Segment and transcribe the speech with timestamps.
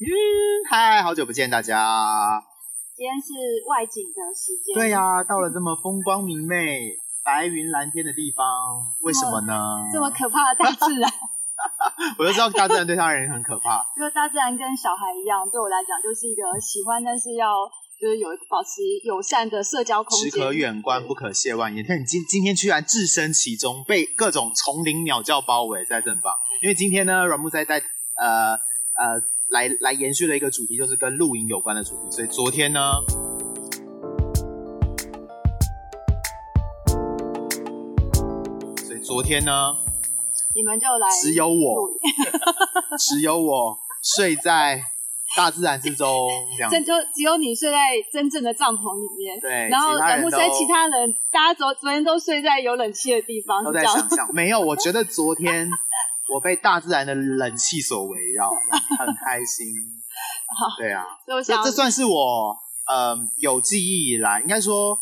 [0.00, 0.08] 嗯，
[0.70, 1.76] 嗨，好久不见大家。
[2.96, 3.28] 今天是
[3.68, 4.72] 外景的时间。
[4.74, 9.52] 对呀、啊，到了这么风光明媚、白云蓝天的地方，为什么呢？
[9.92, 11.12] 这么可怕的大自然。
[12.16, 13.84] 我就知道大自然对他人很可怕。
[13.98, 17.68] 因为大自然跟小孩一样，对我来讲就是一个喜欢，但是要
[18.00, 20.30] 就是有保持友善的社交空间。
[20.30, 21.84] 只可远观，不可亵玩焉。
[21.86, 26.34] 但你今今天居然置身其中，被各种丛林鸟叫包围，在这很棒。
[26.62, 27.76] 因为今天呢，软木在带
[28.16, 28.56] 呃
[28.96, 29.20] 呃。
[29.50, 32.10] 来来延续了一个主题，就是跟露营有关的主题。
[32.10, 32.80] 所以昨天呢，
[38.86, 39.74] 所以昨天呢，
[40.54, 41.90] 你们就来，只有我，
[42.96, 43.76] 只有我
[44.16, 44.80] 睡在
[45.36, 47.78] 大自然之中，这样， 就只有你睡在
[48.12, 49.40] 真正的帐篷里面。
[49.40, 54.32] 对，然后软木塞其他人，大家昨昨天都睡在有冷气的地方，都在想象。
[54.32, 55.68] 没有，我觉得昨天。
[56.30, 58.50] 我被大自然的冷气所围绕，
[58.98, 59.66] 很开心。
[60.78, 61.04] 对啊，
[61.44, 62.56] 这这算是我
[62.86, 64.98] 呃有记忆以来，应该说，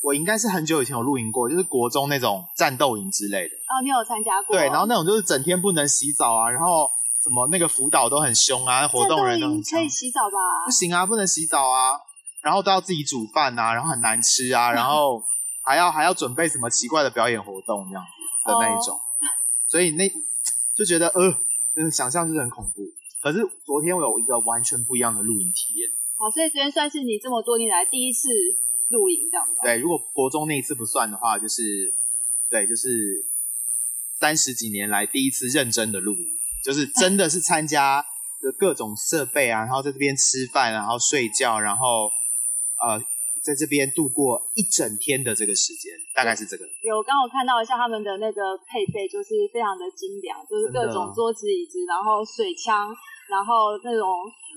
[0.00, 3.54] 我应该是很久以前有露营过，就是国中那种战斗营之类的。
[3.54, 4.56] 哦，你有参加过？
[4.56, 6.88] 对，然后那种就是整天不能洗澡啊，然后
[7.22, 10.64] 什么那个辅导都很凶啊，活动人都很可以洗澡吧？
[10.64, 11.98] 不行啊，不能洗澡啊，
[12.42, 15.22] 然后都要自己煮饭啊，然后很难吃啊，然后
[15.64, 19.00] 还要还要准备什么奇怪的表演活动这样子的那一种，哦、
[19.68, 20.10] 所以那。
[20.82, 22.82] 就觉得呃，想象是很恐怖。
[23.22, 25.88] 可是昨天我有一个完全不一样的露营体验。
[26.18, 28.28] 好，所以昨天算是你这么多年来第一次
[28.88, 29.54] 露营，这样子。
[29.62, 31.94] 对，如果国中那一次不算的话，就是
[32.50, 33.24] 对，就是
[34.18, 36.26] 三十几年来第一次认真的露营，
[36.64, 38.04] 就是真的是参加
[38.42, 42.10] 的各种设备啊，然后在这边吃饭，然后睡觉，然后
[42.84, 43.00] 呃。
[43.42, 46.64] 在这边度过一整天的这个时间，大概是这个。
[46.82, 52.94] 有刚我看到一下他们的那个配备，就是非常的精良，就是各种桌子椅子，然后水枪，
[53.28, 54.08] 然后那种，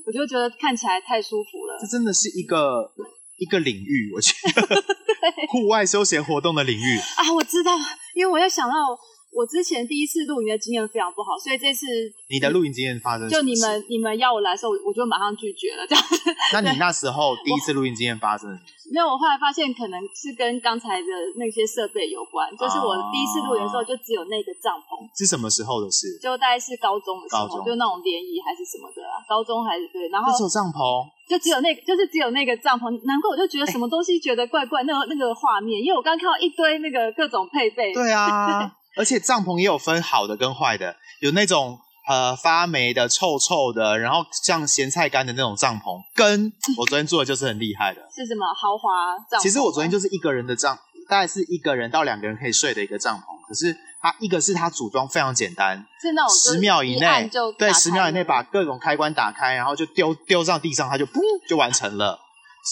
[0.05, 1.77] 我就觉得看起来太舒服了。
[1.81, 2.91] 这真的是一个
[3.37, 4.83] 一个领域，我觉得
[5.49, 7.73] 户外休闲活动的领域啊，我知道，
[8.13, 8.75] 因为我又想到。
[9.35, 11.85] 我之前第一次露营的经验非常不好，所以这次
[12.31, 13.35] 你的露营经验发生什么？
[13.35, 16.15] 就你们你们要我来的时候，我就马上拒绝了这样子。
[16.55, 18.55] 那你那时候第一次露营经验发生什
[18.87, 18.95] 么？
[18.95, 22.47] 没有，我后来发现可能是跟刚才的那些设备有关。
[22.55, 25.03] 就是我第一次露营的时候，就只有那个帐篷。
[25.17, 26.15] 是什么时候的事？
[26.23, 29.19] 就大概是高中的时候，就那种联谊还是什么的啊？
[29.27, 30.79] 高中还是对，然后就只有帐篷，
[31.27, 32.87] 就只有那个，就是只有那个帐篷。
[33.03, 37.91] 难怪我就觉得什么东西觉得怪怪，那个那个画面，因为我刚看到一堆那个各种配备。
[37.91, 38.71] 对啊。
[38.95, 48.01] 而且帐篷也有分好的跟坏的，有那种呃发霉的、臭臭的，然后像咸菜干的那种帐篷，跟我昨天住的就是很厉害的。
[48.15, 49.43] 是什么豪华帐篷？
[49.43, 50.77] 其实我昨天就是一个人的帐，
[51.09, 53.35] 大概是一个人到两个人可以睡的一个帐篷。
[53.47, 62.19] 可是它一个是它组装非常简单，是那种十秒以内就对，十秒以内把各种开关打开，然后就丢丢上地上，它就噗就完成了。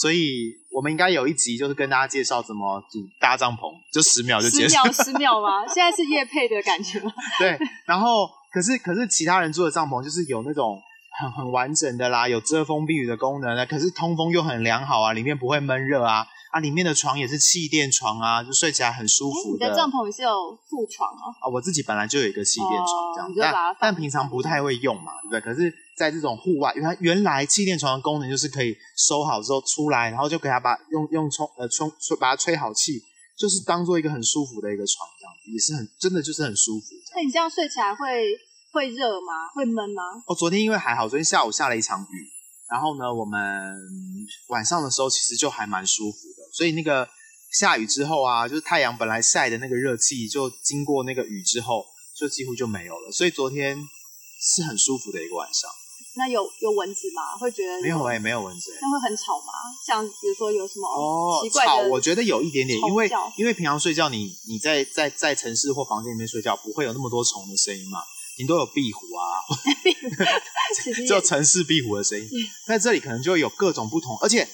[0.00, 4.74] 所以我们应该有一集，就是跟大家介绍怎么组搭帐篷，就十秒就结束。
[4.74, 5.64] 十秒，十秒吗？
[5.72, 7.12] 现在是夜配的感觉吗？
[7.38, 7.56] 对。
[7.86, 10.82] 然后，可是可是其他人住的帐篷就是有那种
[11.20, 16.26] 很很完整的啦，有遮风避雨的功能啊，可是通风又很良好啊，里面不会闷热啊。
[16.54, 19.66] 啊，里面的床也是气垫床啊，就睡起来很舒服的。
[19.66, 21.34] 你的帐篷也是有副床哦？
[21.42, 25.40] 啊，我自己本来就有一个气垫床，这样子，哦、但但平常不太会用嘛，对不对？
[25.40, 33.02] 可是，在这种户外，原来原来气垫床的功能就是可以收好之后出来，然后就给它把用用充呃充吹把它吹好气，
[33.36, 36.86] 就是当做一个很舒服的一个床，这样子也是很真的就是很舒服。
[37.16, 38.30] 那你这样睡起来会
[38.72, 39.50] 会热吗？
[39.56, 40.02] 会闷吗？
[40.28, 42.30] 哦，昨天因为还好，昨天下午下了一场雨。
[42.66, 43.38] 然后呢，我们
[44.48, 47.08] 晚上的时候其实就还蛮舒服的，所以那个
[47.50, 51.84] 下雨之后啊，就是太阳本来晒的那个热气，就经过那个雨之后，
[52.16, 53.10] 就几乎就没有了。
[53.10, 53.76] 所以昨天
[54.40, 55.68] 是很舒服的一个晚上。
[56.16, 57.36] 那有有蚊子吗？
[57.36, 58.78] 会觉得没有哎、欸，没有蚊子、欸。
[58.80, 59.52] 那会很吵吗？
[59.84, 61.70] 像比如说有什么哦奇怪的？
[61.70, 67.98] 吵，我觉得有一点点，因为因为平常睡觉你你在在在城市或房间里面睡觉，不会有那么多虫的声音嘛。
[68.36, 69.42] 你都有壁虎啊，
[71.08, 72.28] 就城市壁虎的声音，
[72.66, 74.48] 在这里可能就会有各种不同，而且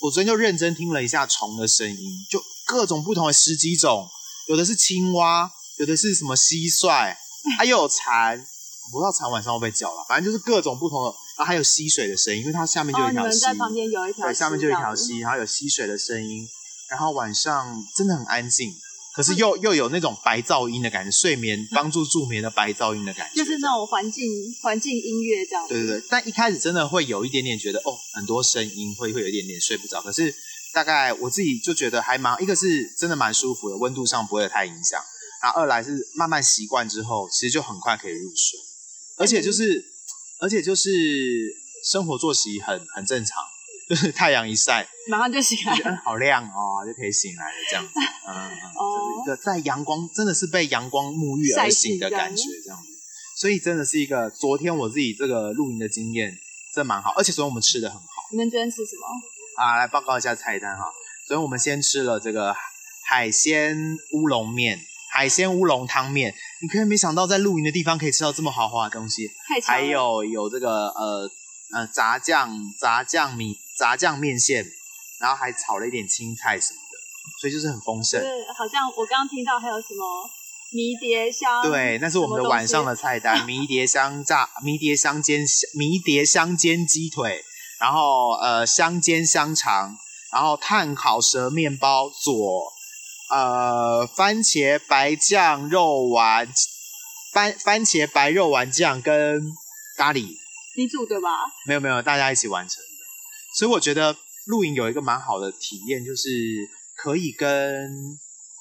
[0.00, 4.08] 我昨天就认真听了一下虫的声音，就各种不同的十几种，
[4.48, 7.14] 有的是青蛙，有的是什么蟋蟀，
[7.58, 16.48] 还有蝉，我不知道蝉晚上会不会叫了，反正就是各种不同的，然后还有溪水的声音，因为它下面就有一条溪，在旁边有一条，对，下面就有一条溪，然后有溪水的声音，
[16.88, 18.74] 然后晚上真的很安静。
[19.14, 24.24] 可是又又有那种白噪音的感觉，睡眠帮助助眠的白噪音的感觉，就是那种环境
[24.62, 25.66] 环境音乐这样。
[25.68, 30.00] 对对对，但一开始真的会有一点点觉得哦，很多声音会会有一点点睡不着。
[30.00, 30.34] 可是
[30.72, 35.00] 大概我自己就觉得还蛮，一个是真的蛮舒服的，温度上不会太影响。
[35.42, 38.58] 然后二来是慢慢习惯之后，其实就很快可以入睡。
[39.16, 39.84] 而且就是，
[40.38, 40.88] 而且就是
[41.90, 43.42] 生活作息很很正常，
[43.90, 47.92] 就 是太阳一晒，马上就醒来了，好亮哦，就可以醒来了这样子。
[48.28, 48.34] 嗯，
[48.78, 52.86] 哦、就是一个在阳光真的是被阳光沐浴而醒的感觉这样子。
[53.36, 56.38] 所以真的是一个昨天我自己这个露营的经验，
[56.72, 58.04] 真蛮好，而且昨天我们吃的很好。
[58.30, 59.64] 你们昨天吃什么？
[59.64, 60.84] 啊，来报告一下菜单哈。
[61.26, 62.54] 昨天我们先吃了这个
[63.08, 64.78] 海鲜乌龙面。
[65.12, 66.32] 海鲜乌龙汤面，
[66.62, 69.28] 你可以没想到在露营的地方可以吃到这么豪华的东西，
[69.66, 71.28] 还有有这个呃
[71.74, 74.62] 呃炸酱炸酱米炸酱面线，
[75.18, 76.98] 然后还炒了一点青菜什么的，
[77.40, 78.20] 所以就是很丰盛。
[78.20, 80.28] 对，好像我刚刚听到还有什么
[80.70, 85.40] 迷迭香，对，那是我们的晚上的菜单，迷迭香炸迷迭香煎
[85.74, 87.42] 迷迭香煎鸡腿，
[87.80, 89.96] 然后呃香煎香肠，
[90.30, 92.72] 然后炭烤蛇面包佐。
[93.32, 96.48] 呃，番茄白酱肉丸，
[97.32, 99.40] 番番茄白肉丸酱跟
[99.96, 100.36] 咖喱，
[100.76, 101.28] 你煮对吧？
[101.64, 102.89] 没有没有，大家一起完成的。
[103.54, 104.16] 所以我觉得
[104.46, 106.28] 露营有一个蛮好的体验，就是
[106.96, 107.90] 可以跟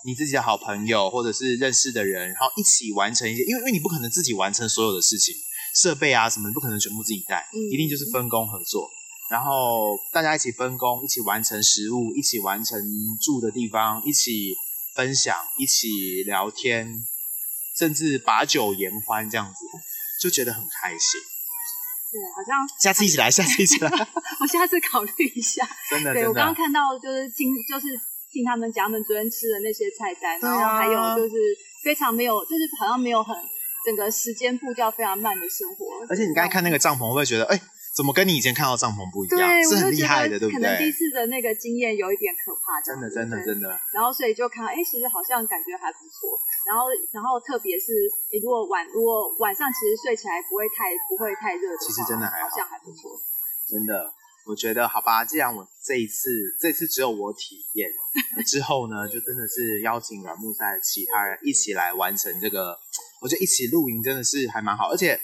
[0.06, 5.36] 你自己的好朋友或者是认识的人，然后一起完成一些，因为因为你不可能自己完成所有的事情，
[5.76, 8.90] 设备啊什么，你不可能全部自己带，嗯、一定就是分工合作。
[9.30, 12.82] 然后大家一起分工，一起完成食物，一起完成
[13.22, 14.56] 住的地方，一起
[14.96, 17.06] 分享，一起聊天，
[17.78, 19.60] 甚至把酒言欢，这样子
[20.20, 21.22] 就觉得很开心。
[22.12, 23.90] 对，好像下次一起来， 下次一起来。
[24.42, 25.68] 我下次考虑一下。
[25.90, 26.30] 真的，对，的。
[26.30, 27.88] 我刚刚看到就是听，就是
[28.32, 31.36] 听他们讲他们昨天吃的那些菜单，然后还有就是
[31.84, 33.36] 非常没有，就是好像没有很
[33.86, 36.06] 整个时间步调非常慢的生活。
[36.10, 37.60] 而且你刚才看那个帐篷，会不会觉得哎？
[37.90, 39.50] 怎么跟你以前看到帐篷不一样？
[39.50, 40.62] 对，是很厉害的，对不对？
[40.62, 43.68] 可能第一次的那个经验有一点可怕，真的，真的，真的。
[43.92, 46.38] 然后所以就看到，哎，其实好像感觉还不错。
[46.70, 53.18] 然后，然后特别是你如果晚，如果晚上其实睡起来不会太不会太热的话，其实真的还好，好像还不错。
[53.66, 54.14] 真的，
[54.46, 55.26] 我觉得好吧。
[55.26, 56.30] 既然我这一次，
[56.62, 57.90] 这次只有我体验，
[58.46, 62.78] 之后呢，就真的是邀请软木塞的其他人一起来完成这个。
[63.22, 65.20] 我觉得一起露营真的是还蛮好，而且。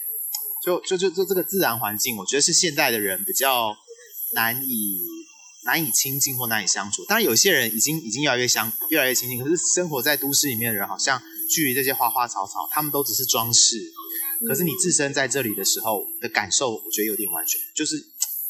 [0.64, 3.76] 就就就就这个自然环境，我觉得是现代的人比较
[4.34, 4.98] 难以
[5.64, 7.04] 难以亲近或难以相处。
[7.04, 13.78] 当然，有些人已经已经越来越相越来越亲近，可是生活在都市里面的人，好像距离这些花花草草，他们都只是装饰。
[14.46, 17.96] 可是你自身在这里的时候的感受，我觉得有点完全就是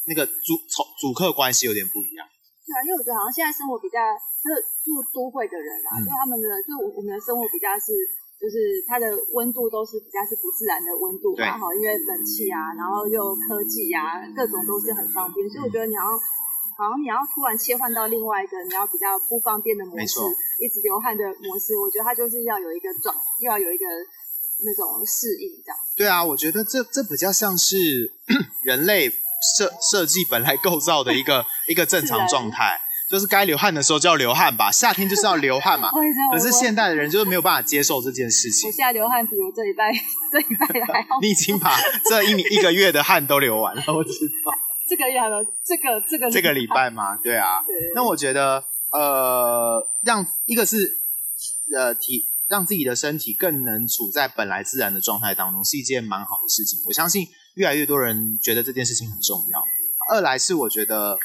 [0.07, 2.27] 那个主从主客关系有点不一样。
[2.67, 3.99] 对啊，因为我觉得好像现在生活比较
[4.43, 7.93] 就是住都会的人啊，就、嗯、他们的就我们的生活比较是。
[8.37, 16.05] 就是它的温度都是比较是不自然的温度嘛，哈，因为冷气啊，然后又科技啊，各种都是很方便，所以我觉得你要，
[16.77, 20.21] 好像你要突然切换到另外一个你要比较不方便的模式，
[20.61, 23.85] 一直流汗的模式，我觉得它就是要有一个转，又要有一个
[24.65, 25.79] 那种适应这样。
[25.97, 28.13] 对啊，我觉得这这比较像是
[28.63, 29.11] 人类
[29.57, 32.83] 设设计本来构造的一个 一个正常状态。
[33.09, 35.93] 就是该流汗的时候就要流汗吧，夏天就是要流汗嘛。
[36.35, 38.69] 可是现代的人就是没有办法接受这件事情。
[38.69, 39.93] 我现在流汗比我这礼拜
[40.33, 41.21] 这礼拜还好。
[41.23, 41.79] 你已经把
[42.11, 44.11] 这一一个月的汗都流完了，我知
[44.45, 44.66] 道。
[44.89, 47.17] 这个月还有这个这个这个礼拜吗？
[47.23, 47.61] 对啊。
[47.67, 47.75] 对。
[47.95, 50.99] 那我觉得呃，让一个是
[51.75, 56.81] 呃体让自己的身体更能处在本来自然的状态当中，是一件蛮好的事情。
[56.87, 59.63] 我相信越来越多人觉得这件事情很重要。
[60.11, 61.19] 二来是我觉得。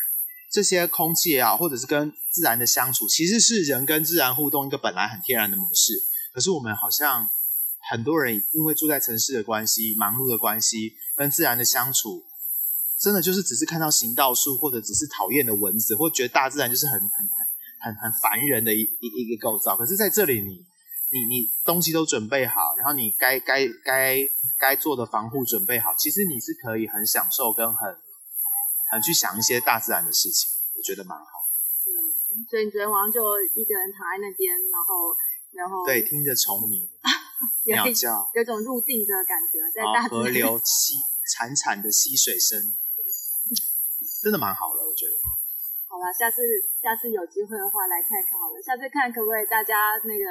[0.53, 5.93] 这些空气也好，或者是跟自然的相处，其实是人跟自然互动一个本来很天然的模式。
[6.33, 7.25] 可是我们好像
[7.89, 12.25] 很多人因为住在城市的关系、忙碌的关系，跟自然的相处，
[13.01, 19.75] 真的就是只是看到行道树，或者只是讨厌的蚊子，或觉得大自然就是很很很很很烦人的一一一个构造。
[19.75, 20.65] 可是在这里你，
[21.09, 24.19] 你你你东西都准备好，然后你该该该
[24.59, 27.97] 该做的防护准备好，其实你是可以很享受跟很。
[28.91, 31.23] 很，去想一些大自然的事情，我觉得蛮好。
[31.87, 33.23] 嗯，所以你昨天晚上就
[33.55, 35.15] 一个人躺在那边，然后，
[35.55, 36.83] 然后对，听着虫鸣、
[37.71, 42.75] 鸟叫，有种入定的感觉，在大河流 溪潺潺的溪水声，
[44.21, 45.13] 真的蛮好的，我觉得。
[45.89, 46.41] 好了，下次
[46.81, 50.25] 下次有机会的话来看看好了，下次看可不可以大家那个。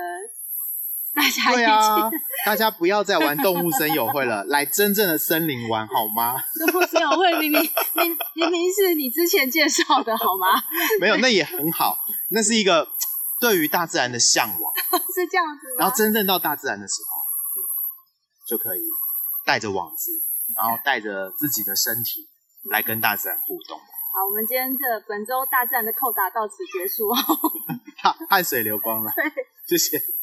[1.13, 2.09] 大家对啊，
[2.47, 6.37] 大家不要再玩动物森友会了， 来真正的森林玩好吗？
[6.71, 7.61] 动物森友会明明
[7.99, 10.63] 明明明是你之前介绍的好吗？
[11.01, 11.99] 没有，那也很好，
[12.31, 12.87] 那是一个
[13.41, 14.73] 对于大自然的向往，
[15.13, 15.67] 是这样子。
[15.81, 18.81] 然后真正到大自然的时候，就可以
[19.45, 20.13] 带着网子，
[20.57, 22.29] 然后带着自己的身体
[22.71, 23.37] 来跟大自然。
[24.21, 27.09] 好，我们今天这本周大自然的扣打到此结束，
[28.29, 29.33] 汗水流光了， 对，
[29.67, 30.20] 谢谢。